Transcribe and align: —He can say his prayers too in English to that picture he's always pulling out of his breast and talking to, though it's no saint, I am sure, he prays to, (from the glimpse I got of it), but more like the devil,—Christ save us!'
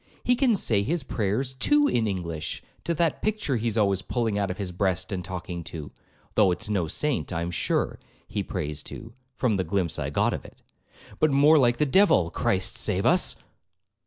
—He 0.23 0.35
can 0.35 0.55
say 0.55 0.81
his 0.81 1.03
prayers 1.03 1.53
too 1.53 1.87
in 1.87 2.07
English 2.07 2.63
to 2.85 2.95
that 2.95 3.21
picture 3.21 3.57
he's 3.57 3.77
always 3.77 4.01
pulling 4.01 4.35
out 4.35 4.49
of 4.49 4.57
his 4.57 4.71
breast 4.71 5.11
and 5.11 5.23
talking 5.23 5.63
to, 5.65 5.91
though 6.33 6.49
it's 6.51 6.71
no 6.71 6.87
saint, 6.87 7.31
I 7.31 7.43
am 7.43 7.51
sure, 7.51 7.99
he 8.27 8.41
prays 8.41 8.81
to, 8.89 9.13
(from 9.35 9.57
the 9.57 9.63
glimpse 9.63 9.99
I 9.99 10.09
got 10.09 10.33
of 10.33 10.43
it), 10.43 10.63
but 11.19 11.29
more 11.29 11.59
like 11.59 11.77
the 11.77 11.85
devil,—Christ 11.85 12.77
save 12.79 13.05
us!' 13.05 13.35